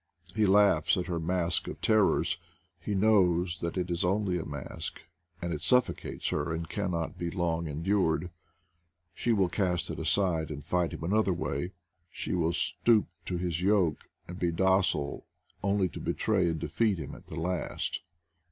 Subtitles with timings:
[0.33, 2.39] He laughs at her mask of ter rors—
[2.83, 5.01] he knows that it is only a mask;
[5.43, 8.31] and it suffocates her and cannot be long endured.
[9.13, 11.73] She will cast it aside and fight him another way.
[12.09, 15.27] She will stoop to his yoke and be docile
[15.63, 18.01] only to betray and defeat him at the last.